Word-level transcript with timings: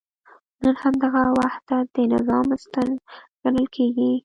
نن 0.63 0.75
همدغه 0.83 1.21
وحدت 1.39 1.85
د 1.95 1.97
نظام 2.13 2.47
ستن 2.63 2.89
ګڼل 3.43 3.65
کېږي. 3.75 4.11